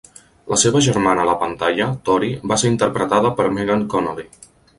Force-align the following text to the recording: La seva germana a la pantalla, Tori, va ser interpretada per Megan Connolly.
La 0.51 0.57
seva 0.61 0.79
germana 0.85 1.21
a 1.23 1.27
la 1.29 1.35
pantalla, 1.43 1.87
Tori, 2.09 2.31
va 2.53 2.59
ser 2.63 2.73
interpretada 2.73 3.33
per 3.43 3.47
Megan 3.61 3.87
Connolly. 3.95 4.29